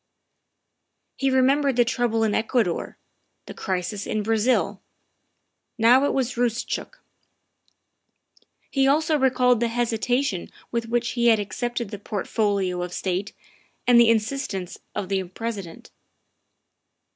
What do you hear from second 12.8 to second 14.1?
of State and the